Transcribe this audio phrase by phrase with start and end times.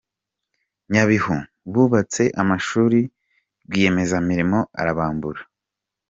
[0.91, 1.35] Nyabihu:
[1.73, 2.99] Bubatse amashuri
[3.65, 5.41] rwiyemezamirimo arabambura